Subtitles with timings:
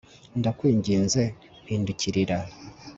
[0.39, 1.21] ndakwinginze,
[1.63, 2.37] mpindukirira